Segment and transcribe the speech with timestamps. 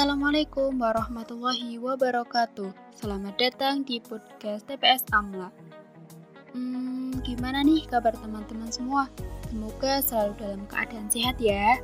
[0.00, 2.72] Assalamualaikum warahmatullahi wabarakatuh.
[2.96, 5.52] Selamat datang di podcast TPS Amla.
[6.56, 9.12] Hmm, gimana nih kabar teman-teman semua?
[9.52, 11.76] Semoga selalu dalam keadaan sehat ya.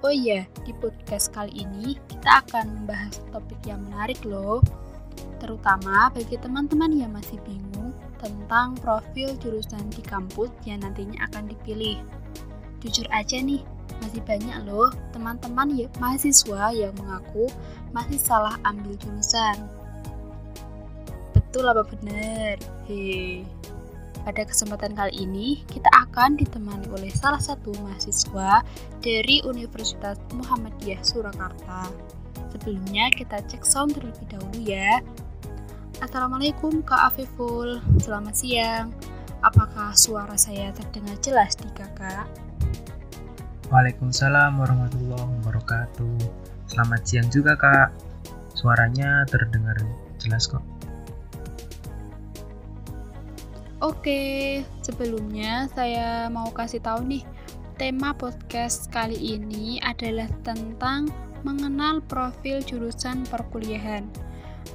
[0.00, 4.64] Oh iya, di podcast kali ini kita akan membahas topik yang menarik loh.
[5.36, 7.92] Terutama bagi teman-teman yang masih bingung
[8.24, 12.00] tentang profil jurusan di kampus yang nantinya akan dipilih.
[12.80, 13.60] Jujur aja nih,
[14.00, 17.48] masih banyak loh teman-teman ya, mahasiswa yang mengaku
[17.92, 19.56] masih salah ambil jurusan.
[21.32, 22.60] Betul apa benar?
[22.84, 23.44] Hei.
[24.28, 28.60] Pada kesempatan kali ini, kita akan ditemani oleh salah satu mahasiswa
[29.00, 31.88] dari Universitas Muhammadiyah Surakarta.
[32.52, 35.00] Sebelumnya, kita cek sound terlebih dahulu ya.
[36.04, 38.92] Assalamualaikum Kak Afiful, selamat siang.
[39.40, 42.28] Apakah suara saya terdengar jelas di kakak?
[43.68, 46.16] Waalaikumsalam warahmatullahi wabarakatuh.
[46.72, 47.92] Selamat siang juga kak.
[48.56, 49.76] Suaranya terdengar
[50.16, 50.64] jelas kok.
[53.84, 57.28] Oke, sebelumnya saya mau kasih tahu nih,
[57.76, 61.12] tema podcast kali ini adalah tentang
[61.44, 64.08] mengenal profil jurusan perkuliahan.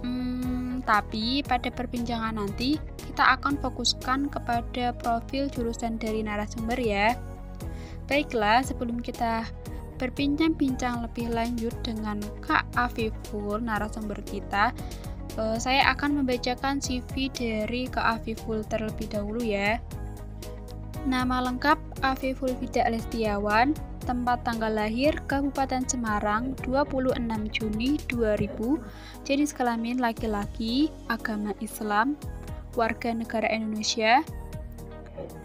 [0.05, 2.77] Hmm, tapi pada perbincangan nanti
[3.09, 7.17] kita akan fokuskan kepada profil jurusan dari narasumber ya.
[8.07, 9.47] Baiklah, sebelum kita
[10.01, 14.75] berbincang-bincang lebih lanjut dengan Kak Afiful, narasumber kita,
[15.39, 19.79] uh, saya akan membacakan CV dari Kak Afiful terlebih dahulu ya.
[21.03, 27.19] Nama lengkap Afiful Fida Lestiawan, tempat tanggal lahir Kabupaten Semarang 26
[27.51, 28.79] Juni 2000,
[29.23, 32.15] jenis kelamin laki-laki, agama Islam,
[32.75, 34.23] warga negara Indonesia,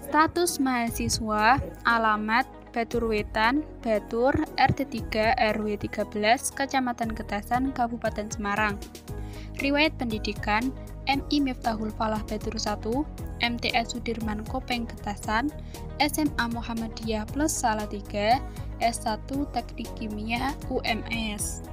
[0.08, 8.80] Status mahasiswa, alamat Batur Wetan, Batur, RT 3, RW 13, Kecamatan Getasan, Kabupaten Semarang.
[9.60, 10.72] Riwayat pendidikan,
[11.04, 12.88] MI Miftahul Falah Batur 1,
[13.44, 15.52] MTS Sudirman Kopeng Getasan,
[16.00, 18.40] SMA Muhammadiyah Plus Salatiga,
[18.80, 21.68] S1 Teknik Kimia UMS.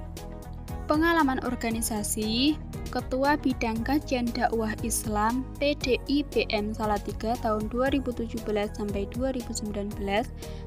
[0.92, 2.60] Pengalaman organisasi,
[2.96, 8.40] Ketua Bidang Kajian Dakwah Islam PDI BM Salatiga tahun 2017
[8.72, 10.00] sampai 2019,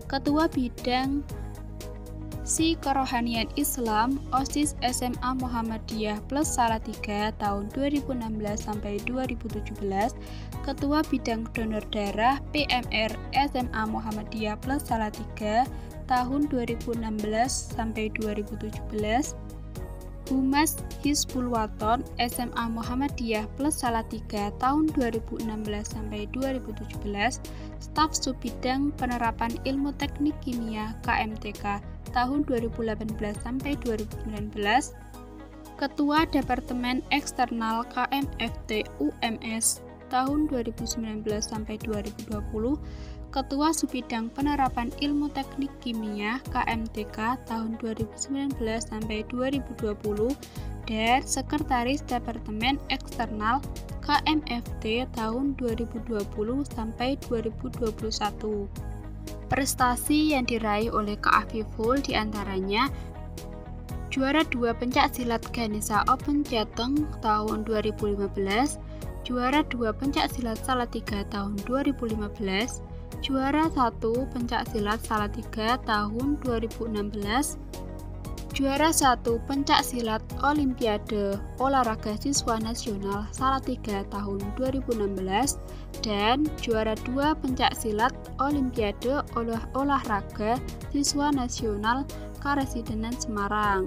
[0.04, 1.24] Ketua Bidang
[2.44, 8.20] Si Kerohanian Islam OSIS SMA Muhammadiyah Plus Salatiga tahun 2016
[8.60, 9.88] sampai 2017,
[10.68, 13.08] Ketua Bidang Donor Darah PMR
[13.48, 15.64] SMA Muhammadiyah Plus Salatiga
[16.04, 16.92] tahun 2016
[17.72, 19.32] sampai 2017,
[20.28, 25.48] Humas Hizbul Waton SMA Muhammadiyah plus Salatiga tahun 2016
[25.88, 27.40] sampai 2017,
[27.80, 31.80] staf Subbidang Penerapan Ilmu Teknik Kimia KMTK
[32.12, 34.52] tahun 2018 sampai 2019,
[35.80, 39.80] Ketua Departemen Eksternal KMFT UMS
[40.12, 42.76] tahun 2019 sampai 2020,
[43.28, 50.32] Ketua Subbidang Penerapan Ilmu Teknik Kimia KMTK tahun 2019 sampai 2020
[50.88, 53.60] dan Sekretaris Departemen Eksternal
[54.00, 56.24] KMFT tahun 2020
[56.72, 58.64] sampai 2021.
[59.52, 62.88] Prestasi yang diraih oleh Kak Afiful di antaranya
[64.08, 68.24] juara 2 pencak silat Ganesha Open Jateng tahun 2015,
[69.28, 72.87] juara 2 pencak silat Salatiga tahun 2015,
[73.22, 77.60] juara satu pencak silat Salatiga tahun 2016,
[78.56, 85.60] juara satu pencak silat Olimpiade Olahraga Siswa Nasional Salatiga tahun 2016,
[86.02, 88.10] dan juara dua pencak silat
[88.42, 90.56] Olimpiade Olah Olahraga
[90.90, 92.02] Siswa Nasional
[92.42, 93.86] Karesidenan Semarang.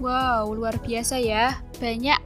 [0.00, 1.60] Wow, luar biasa ya.
[1.76, 2.16] Banyak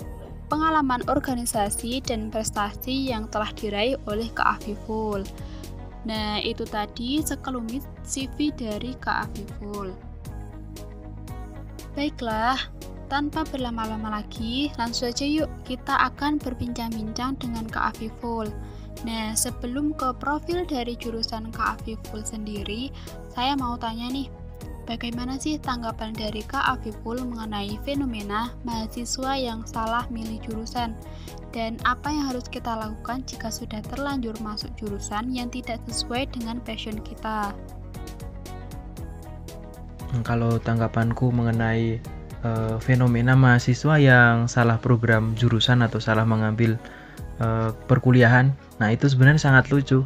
[0.55, 4.63] pengalaman organisasi dan prestasi yang telah diraih oleh Kak.
[6.07, 9.35] Nah, itu tadi sekelumit CV dari Kak.
[11.99, 12.71] Baiklah,
[13.11, 17.99] tanpa berlama-lama lagi, langsung saja yuk kita akan berbincang-bincang dengan Kak.
[19.03, 21.83] Nah, sebelum ke profil dari jurusan Kak
[22.23, 22.95] sendiri,
[23.35, 24.31] saya mau tanya nih,
[24.85, 30.93] Bagaimana sih tanggapan dari Kak Afiful mengenai fenomena mahasiswa yang salah milih jurusan?
[31.57, 36.61] Dan apa yang harus kita lakukan jika sudah terlanjur masuk jurusan yang tidak sesuai dengan
[36.61, 37.57] passion kita?
[40.21, 41.97] Kalau tanggapanku mengenai
[42.45, 46.77] uh, fenomena mahasiswa yang salah program jurusan atau salah mengambil
[47.41, 50.05] uh, perkuliahan, nah itu sebenarnya sangat lucu.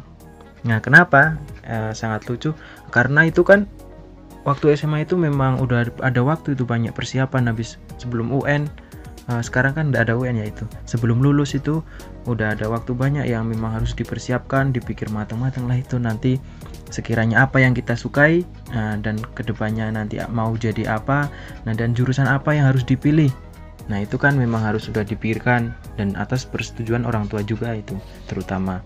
[0.63, 1.35] Nah, kenapa
[1.67, 2.55] uh, sangat lucu?
[2.95, 3.67] Karena itu kan
[4.47, 8.69] waktu SMA itu memang udah ada waktu itu banyak persiapan habis sebelum UN
[9.29, 10.65] uh, sekarang kan tidak ada UN ya itu.
[10.89, 11.85] Sebelum lulus itu
[12.25, 16.41] udah ada waktu banyak yang memang harus dipersiapkan dipikir matang-matang lah itu nanti
[16.89, 18.41] sekiranya apa yang kita sukai
[18.73, 21.29] uh, dan ke depannya nanti mau jadi apa
[21.63, 23.29] nah dan jurusan apa yang harus dipilih.
[23.89, 28.81] Nah itu kan memang harus sudah dipikirkan dan atas persetujuan orang tua juga itu terutama.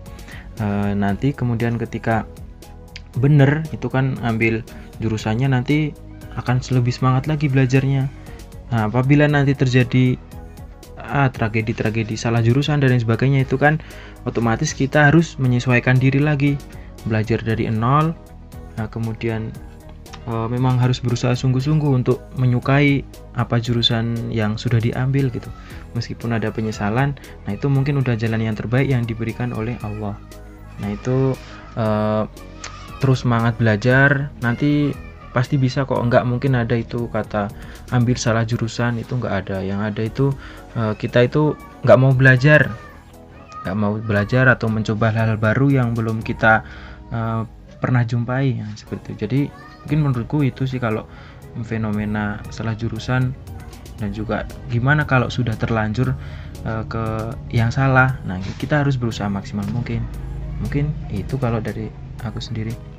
[0.61, 2.29] Uh, nanti kemudian ketika
[3.17, 4.65] bener itu kan ambil
[4.97, 5.93] jurusannya nanti
[6.33, 8.09] akan lebih semangat lagi belajarnya.
[8.73, 10.17] Nah apabila nanti terjadi
[10.97, 13.77] ah, tragedi-tragedi salah jurusan dan lain sebagainya itu kan
[14.25, 16.57] otomatis kita harus menyesuaikan diri lagi.
[17.03, 18.15] Belajar dari nol
[18.79, 19.51] nah, kemudian
[20.25, 23.03] uh, memang harus berusaha sungguh-sungguh untuk menyukai
[23.35, 25.51] apa jurusan yang sudah diambil gitu.
[25.93, 27.13] Meskipun ada penyesalan
[27.45, 30.17] nah itu mungkin udah jalan yang terbaik yang diberikan oleh Allah.
[30.81, 31.37] Nah itu
[31.77, 32.25] uh,
[33.03, 34.95] terus semangat belajar nanti
[35.35, 35.99] pasti bisa kok.
[35.99, 37.51] Enggak mungkin ada itu kata
[37.91, 39.59] ambil salah jurusan itu enggak ada.
[39.59, 40.25] Yang ada itu
[40.79, 41.51] uh, kita itu
[41.83, 42.71] enggak mau belajar.
[43.67, 46.63] Enggak mau belajar atau mencoba hal-hal baru yang belum kita
[47.11, 47.43] uh,
[47.83, 49.27] pernah jumpai seperti itu.
[49.27, 49.39] Jadi
[49.83, 51.03] mungkin menurutku itu sih kalau
[51.67, 53.35] fenomena salah jurusan
[53.99, 56.15] dan juga gimana kalau sudah terlanjur
[56.63, 57.03] uh, ke
[57.51, 58.15] yang salah.
[58.23, 60.07] Nah kita harus berusaha maksimal mungkin.
[60.63, 61.91] Mungkin itu kalau dari
[62.23, 62.92] aku sendiri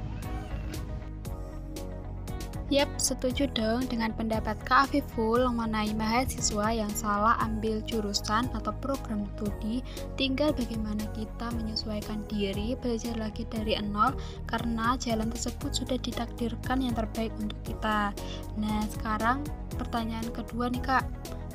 [2.72, 9.28] Yap, setuju dong dengan pendapat Kak Afiful mengenai mahasiswa yang salah ambil jurusan atau program
[9.37, 9.84] studi.
[10.16, 14.16] Tinggal bagaimana kita menyesuaikan diri, belajar lagi dari nol,
[14.49, 18.16] karena jalan tersebut sudah ditakdirkan yang terbaik untuk kita.
[18.56, 19.44] Nah, sekarang
[19.76, 21.05] pertanyaan kedua nih Kak,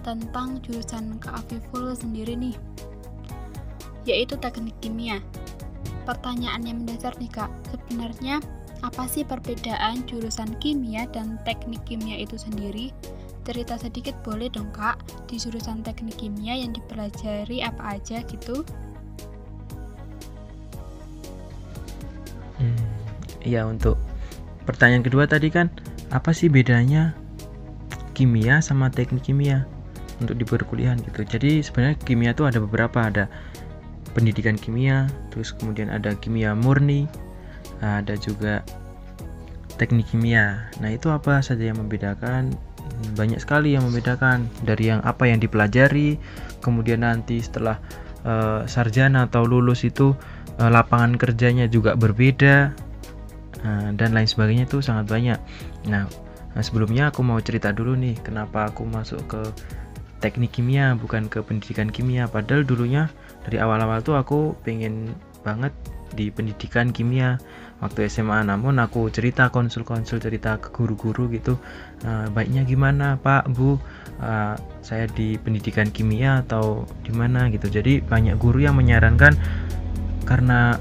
[0.06, 2.53] tentang jurusan Kak Afiful sendiri nih,
[4.06, 5.25] yaitu teknik kimia.
[6.06, 8.45] Pertanyaan yang mendasar nih Kak, sebenarnya
[8.79, 12.95] apa sih perbedaan jurusan kimia dan teknik kimia itu sendiri?
[13.43, 18.61] Cerita sedikit boleh dong kak, di jurusan teknik kimia yang dipelajari apa aja gitu?
[22.59, 22.87] Hmm,
[23.41, 23.95] ya untuk
[24.67, 25.71] pertanyaan kedua tadi kan,
[26.13, 27.15] apa sih bedanya
[28.13, 29.63] kimia sama teknik kimia
[30.19, 31.23] untuk di perkuliahan gitu.
[31.23, 33.25] Jadi sebenarnya kimia itu ada beberapa, ada
[34.11, 37.07] pendidikan kimia, terus kemudian ada kimia murni,
[37.80, 38.66] ada juga
[39.80, 40.68] teknik kimia.
[40.83, 42.51] Nah, itu apa saja yang membedakan?
[43.16, 46.19] Banyak sekali yang membedakan dari yang apa yang dipelajari,
[46.60, 47.80] kemudian nanti setelah
[48.27, 50.12] uh, sarjana atau lulus itu
[50.60, 52.75] uh, lapangan kerjanya juga berbeda
[53.63, 55.39] uh, dan lain sebagainya itu sangat banyak.
[55.88, 56.12] Nah,
[56.51, 59.42] nah, sebelumnya aku mau cerita dulu nih kenapa aku masuk ke
[60.19, 63.07] teknik kimia bukan ke pendidikan kimia padahal dulunya
[63.48, 65.16] dari awal-awal tuh aku pengen
[65.48, 65.71] banget
[66.19, 67.39] di pendidikan kimia
[67.80, 71.56] waktu SMA namun aku cerita konsul-konsul cerita ke guru-guru gitu
[72.04, 73.80] uh, baiknya gimana Pak Bu?
[74.19, 77.48] Uh, saya di pendidikan kimia atau di mana?
[77.48, 77.71] Gitu.
[77.71, 79.31] Jadi banyak guru yang menyarankan
[80.27, 80.75] karena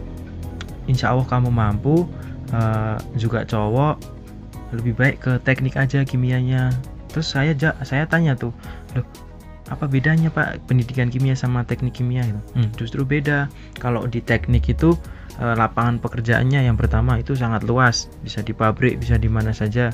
[0.91, 2.11] insya Allah kamu mampu
[2.51, 4.03] uh, juga cowok
[4.75, 6.75] lebih baik ke teknik aja kimianya.
[7.15, 7.55] Terus saya
[7.87, 8.51] saya tanya tuh
[8.99, 9.07] loh
[9.69, 12.25] apa bedanya pak pendidikan kimia sama teknik kimia?
[12.25, 13.47] Itu hmm, justru beda.
[13.79, 14.97] Kalau di teknik itu
[15.39, 18.11] uh, lapangan pekerjaannya yang pertama itu sangat luas.
[18.23, 19.91] Bisa di pabrik bisa di mana saja.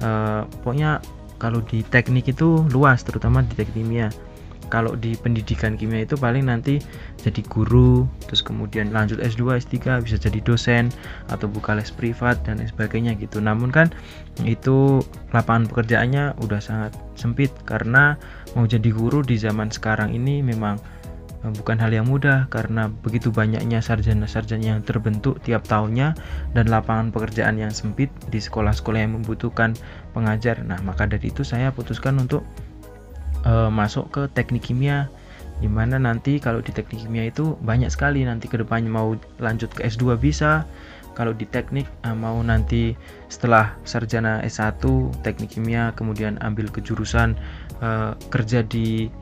[0.00, 1.00] Uh, pokoknya
[1.36, 4.08] kalau di teknik itu luas terutama di teknik kimia.
[4.66, 6.82] Kalau di pendidikan kimia itu paling nanti
[7.22, 10.90] jadi guru terus kemudian lanjut S2 S3 bisa jadi dosen
[11.30, 13.38] atau buka les privat dan sebagainya gitu.
[13.38, 13.94] Namun kan
[14.42, 14.98] itu
[15.30, 18.18] lapangan pekerjaannya udah sangat sempit karena
[18.58, 20.82] mau jadi guru di zaman sekarang ini memang
[21.44, 26.16] bukan hal yang mudah karena begitu banyaknya sarjana-sarjana yang terbentuk tiap tahunnya
[26.56, 29.76] dan lapangan pekerjaan yang sempit di sekolah-sekolah yang membutuhkan
[30.16, 30.58] pengajar.
[30.64, 32.42] Nah, maka dari itu saya putuskan untuk
[33.44, 35.06] uh, masuk ke teknik kimia
[35.56, 39.72] di mana nanti kalau di teknik kimia itu banyak sekali nanti ke depannya mau lanjut
[39.72, 40.68] ke S2 bisa
[41.16, 42.92] kalau di teknik uh, mau nanti
[43.32, 44.84] setelah sarjana S1
[45.24, 47.38] teknik kimia kemudian ambil kejurusan
[48.32, 49.12] kerja di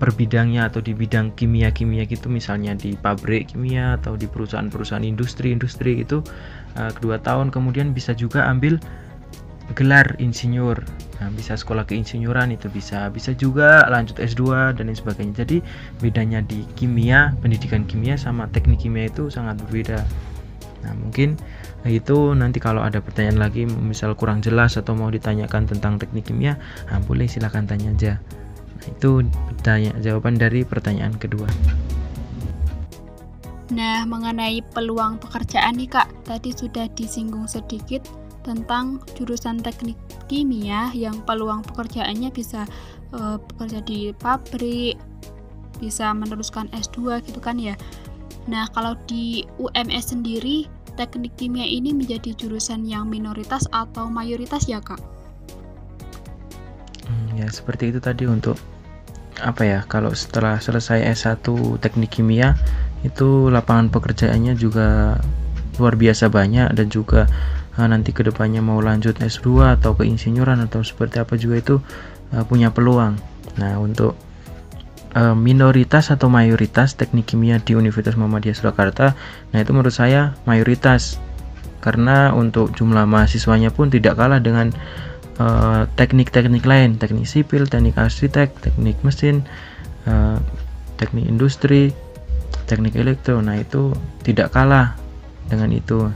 [0.00, 6.00] per bidangnya atau di bidang kimia-kimia gitu misalnya di pabrik kimia atau di perusahaan-perusahaan industri-industri
[6.00, 6.24] itu
[6.80, 8.80] uh, kedua tahun kemudian bisa juga ambil
[9.78, 10.82] gelar insinyur.
[11.22, 15.46] Nah, bisa sekolah keinsinyuran itu bisa bisa juga lanjut S2 dan lain sebagainya.
[15.46, 15.62] Jadi
[16.02, 20.02] bedanya di kimia pendidikan kimia sama teknik kimia itu sangat berbeda.
[20.80, 21.36] Nah mungkin
[21.84, 26.60] itu nanti kalau ada pertanyaan lagi misal kurang jelas atau mau ditanyakan tentang teknik kimia
[26.88, 28.12] nah, boleh silahkan tanya aja
[28.88, 29.26] itu
[29.60, 31.48] tanya jawaban dari pertanyaan kedua.
[33.70, 38.02] Nah, mengenai peluang pekerjaan nih Kak, tadi sudah disinggung sedikit.
[38.40, 42.64] tentang jurusan teknik kimia yang peluang pekerjaannya bisa
[43.12, 44.96] uh, bekerja di pabrik,
[45.76, 47.76] bisa meneruskan S2 gitu kan ya.
[48.48, 50.64] Nah, kalau di UMS sendiri,
[50.96, 55.19] teknik kimia ini menjadi jurusan yang minoritas atau mayoritas ya, Kak?
[57.36, 58.58] Ya, seperti itu tadi untuk
[59.40, 61.46] apa ya, kalau setelah selesai S1
[61.80, 62.58] teknik kimia,
[63.06, 65.16] itu lapangan pekerjaannya juga
[65.80, 67.24] luar biasa banyak dan juga
[67.80, 71.74] uh, nanti ke depannya mau lanjut S2 atau ke insinyuran atau seperti apa juga itu
[72.36, 73.16] uh, punya peluang.
[73.56, 74.12] Nah, untuk
[75.16, 79.16] uh, minoritas atau mayoritas teknik kimia di Universitas Muhammadiyah Surakarta.
[79.54, 81.16] Nah, itu menurut saya mayoritas
[81.80, 84.68] karena untuk jumlah mahasiswanya pun tidak kalah dengan
[85.40, 89.42] uh, teknik-teknik lain, teknik sipil, teknik arsitek, teknik mesin,
[90.04, 90.36] uh,
[91.00, 91.96] teknik industri,
[92.68, 93.40] teknik elektro.
[93.40, 95.00] Nah, itu tidak kalah
[95.48, 96.12] dengan itu.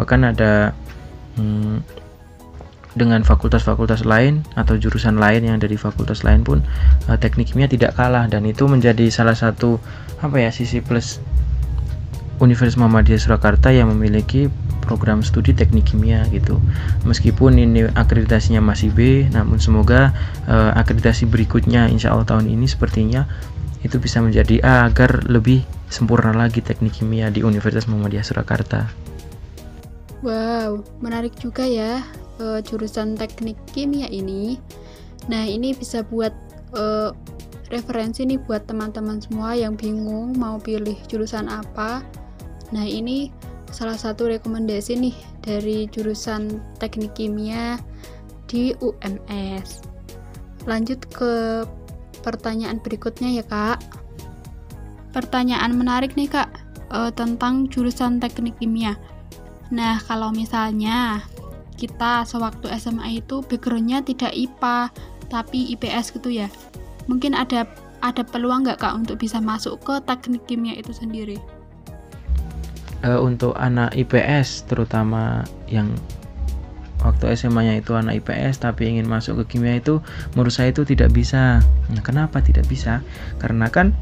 [0.00, 0.72] Bahkan ada
[1.36, 1.84] hmm,
[2.92, 6.60] dengan fakultas-fakultas lain atau jurusan lain yang dari fakultas lain pun
[7.08, 9.80] uh, teknik tidak kalah dan itu menjadi salah satu
[10.20, 11.20] apa ya sisi plus
[12.42, 14.50] Universitas Muhammadiyah Surakarta yang memiliki
[14.82, 16.58] program studi teknik kimia gitu.
[17.06, 20.10] Meskipun ini akreditasinya masih B, namun semoga
[20.50, 23.24] uh, akreditasi berikutnya insya Allah tahun ini sepertinya
[23.86, 28.90] itu bisa menjadi A agar lebih sempurna lagi teknik kimia di Universitas Muhammadiyah Surakarta.
[30.22, 32.02] Wow, menarik juga ya
[32.38, 34.58] uh, jurusan teknik kimia ini.
[35.26, 36.30] Nah, ini bisa buat
[36.74, 37.10] uh,
[37.74, 42.06] referensi nih buat teman-teman semua yang bingung mau pilih jurusan apa.
[42.70, 43.34] Nah, ini
[43.72, 47.80] salah satu rekomendasi nih dari jurusan teknik kimia
[48.46, 49.82] di UMS.
[50.68, 51.64] Lanjut ke
[52.22, 53.82] pertanyaan berikutnya ya, Kak.
[55.10, 56.48] Pertanyaan menarik nih, Kak,
[56.92, 58.94] uh, tentang jurusan teknik kimia.
[59.72, 61.24] Nah, kalau misalnya
[61.82, 64.94] kita sewaktu SMA itu backgroundnya tidak IPA
[65.32, 66.46] tapi IPS gitu ya
[67.10, 67.66] mungkin ada
[68.04, 71.42] ada peluang nggak kak untuk bisa masuk ke teknik kimia itu sendiri
[73.04, 75.90] uh, untuk anak IPS terutama yang
[77.02, 79.98] waktu SMA-nya itu anak IPS tapi ingin masuk ke kimia itu
[80.34, 81.62] menurut saya itu tidak bisa.
[81.90, 83.02] Nah, kenapa tidak bisa?
[83.42, 83.94] Karena kan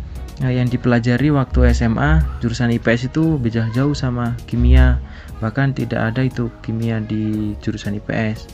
[0.44, 5.00] uh, yang dipelajari waktu SMA jurusan IPS itu beda jauh sama kimia
[5.40, 8.46] bahkan tidak ada itu kimia di jurusan IPS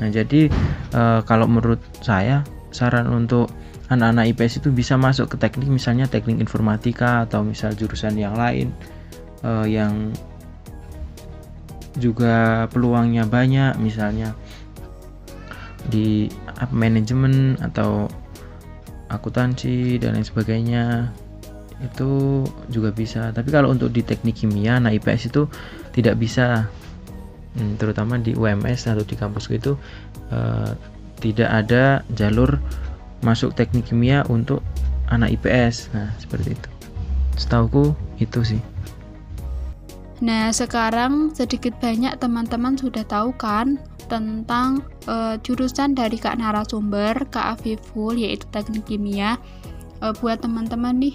[0.00, 0.50] nah jadi
[0.90, 2.42] e, kalau menurut saya
[2.74, 3.52] saran untuk
[3.92, 8.74] anak-anak IPS itu bisa masuk ke teknik misalnya teknik informatika atau misal jurusan yang lain
[9.42, 10.14] e, yang
[12.00, 14.32] juga peluangnya banyak misalnya
[15.92, 16.30] di
[16.70, 18.08] manajemen atau
[19.12, 21.12] akuntansi dan lain sebagainya
[21.82, 23.34] itu juga bisa.
[23.34, 25.50] Tapi kalau untuk di teknik kimia nah IPS itu
[25.92, 26.70] tidak bisa.
[27.52, 29.76] Hmm, terutama di UMS atau di kampus itu
[30.32, 30.72] uh,
[31.20, 32.56] tidak ada jalur
[33.20, 34.64] masuk teknik kimia untuk
[35.12, 36.68] anak IPS nah seperti itu.
[37.36, 38.71] Setauku itu sih
[40.22, 47.58] Nah, sekarang sedikit banyak teman-teman sudah tahu kan tentang uh, jurusan dari Kak narasumber, Kak
[47.58, 49.34] Afiful, yaitu teknik kimia.
[49.98, 51.14] Uh, buat teman-teman nih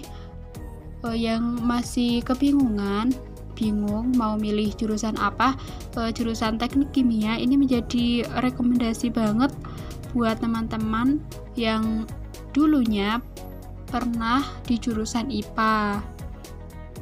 [1.04, 3.12] uh, yang masih kebingungan
[3.52, 5.58] bingung mau milih jurusan apa
[5.98, 9.50] uh, jurusan teknik kimia ini menjadi rekomendasi banget
[10.14, 11.20] buat teman-teman
[11.58, 12.06] yang
[12.54, 13.20] dulunya
[13.90, 16.00] pernah di jurusan IPA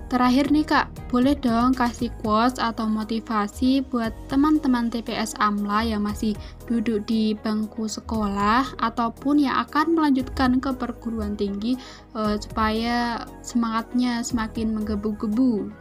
[0.07, 6.39] Terakhir nih kak, boleh dong kasih quotes atau motivasi buat teman-teman TPS AMLA yang masih
[6.71, 11.75] duduk di bangku sekolah ataupun yang akan melanjutkan ke perguruan tinggi
[12.15, 15.75] uh, supaya semangatnya semakin menggebu-gebu.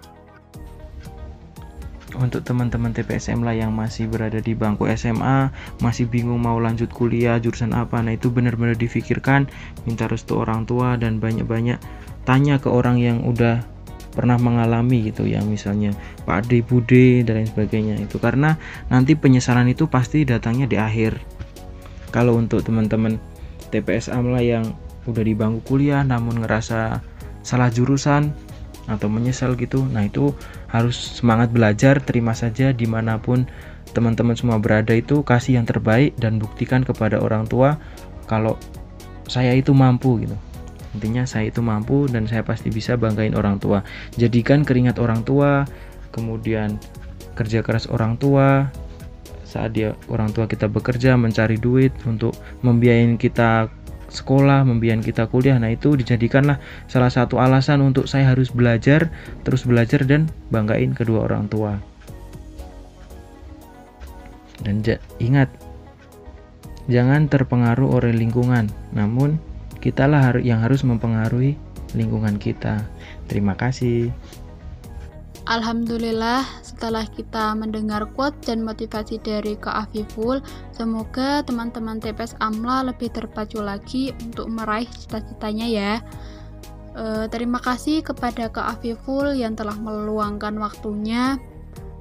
[2.17, 5.53] Untuk teman-teman TPS AMLA yang masih berada di bangku SMA,
[5.86, 9.46] masih bingung mau lanjut kuliah jurusan apa, nah itu benar-benar difikirkan,
[9.86, 11.77] minta restu orang tua dan banyak-banyak
[12.25, 13.75] tanya ke orang yang udah
[14.15, 15.91] pernah mengalami gitu yang misalnya
[16.24, 18.15] Pak Ade Bude dan lain sebagainya itu.
[18.17, 18.55] Karena
[18.88, 21.19] nanti penyesalan itu pasti datangnya di akhir.
[22.15, 23.19] Kalau untuk teman-teman
[23.75, 24.65] TPS AMLA yang
[25.05, 27.03] udah di bangku kuliah namun ngerasa
[27.45, 28.34] salah jurusan
[28.86, 30.34] atau menyesal gitu nah itu
[30.69, 33.50] harus semangat belajar terima saja di mana pun
[33.93, 37.77] teman-teman semua berada itu kasih yang terbaik dan buktikan kepada orang tua
[38.29, 38.57] kalau
[39.25, 40.38] saya itu mampu gitu
[40.95, 43.83] intinya saya itu mampu dan saya pasti bisa banggain orang tua
[44.15, 45.67] jadikan keringat orang tua
[46.15, 46.79] kemudian
[47.35, 48.71] kerja keras orang tua
[49.43, 53.67] saat dia orang tua kita bekerja mencari duit untuk membiayain kita
[54.11, 55.59] sekolah, membiayain kita kuliah.
[55.59, 59.11] Nah, itu dijadikanlah salah satu alasan untuk saya harus belajar,
[59.43, 61.79] terus belajar dan banggain kedua orang tua.
[64.63, 64.81] Dan
[65.19, 65.51] ingat,
[66.87, 69.37] jangan terpengaruh oleh lingkungan, namun
[69.85, 71.53] kitalah yang harus mempengaruhi
[71.93, 72.81] lingkungan kita.
[73.29, 74.09] Terima kasih.
[75.45, 80.41] Alhamdulillah, setelah kita mendengar quote dan motivasi dari Kak Afiful,
[80.73, 85.93] semoga teman-teman TPS AMLA lebih terpacu lagi untuk meraih cita-citanya ya.
[86.97, 91.37] E, terima kasih kepada Kak Afiful yang telah meluangkan waktunya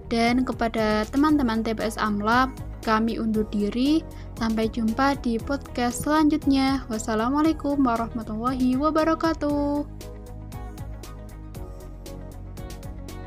[0.09, 2.49] dan kepada teman-teman TPS AMLA,
[2.85, 4.05] kami undur diri.
[4.37, 6.85] Sampai jumpa di podcast selanjutnya.
[6.93, 10.14] Wassalamualaikum warahmatullahi wabarakatuh.